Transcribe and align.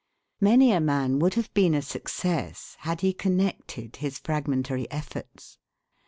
Many 0.39 0.71
a 0.71 0.79
man 0.79 1.19
would 1.19 1.35
have 1.35 1.53
been 1.53 1.75
a 1.75 1.81
success 1.83 2.75
had 2.79 3.01
he 3.01 3.13
connected 3.13 3.97
his 3.97 4.17
fragmentary 4.17 4.89
efforts. 4.89 5.59